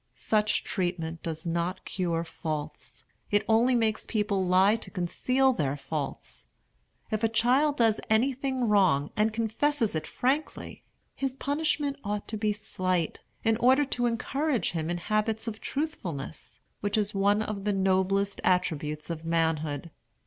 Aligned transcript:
Such 0.15 0.63
treatment 0.63 1.21
does 1.21 1.45
not 1.45 1.85
cure 1.85 2.23
faults; 2.23 3.05
it 3.29 3.45
only 3.47 3.75
makes 3.75 4.07
people 4.07 4.43
lie 4.47 4.75
to 4.77 4.89
conceal 4.89 5.53
their 5.53 5.75
faults. 5.77 6.47
If 7.11 7.23
a 7.23 7.29
child 7.29 7.77
does 7.77 7.99
anything 8.09 8.67
wrong, 8.67 9.11
and 9.15 9.31
confesses 9.31 9.93
it 9.95 10.07
frankly, 10.07 10.81
his 11.13 11.35
punishment 11.37 11.97
ought 12.03 12.27
to 12.29 12.35
be 12.37 12.51
slight, 12.51 13.19
in 13.43 13.57
order 13.57 13.85
to 13.85 14.07
encourage 14.07 14.71
him 14.71 14.89
in 14.89 14.97
habits 14.97 15.47
of 15.47 15.61
truthfulness, 15.61 16.61
which 16.79 16.97
is 16.97 17.13
one 17.13 17.43
of 17.43 17.63
the 17.63 17.71
noblest 17.73 18.41
attributes 18.43 19.11
of 19.11 19.23
manhood. 19.23 19.91